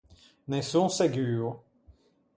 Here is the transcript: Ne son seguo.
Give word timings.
Ne 0.47 0.61
son 0.63 0.89
seguo. 0.89 1.47